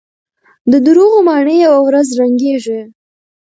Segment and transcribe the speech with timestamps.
[0.71, 2.79] د دروغو ماڼۍ يوه ورځ ړنګېږي.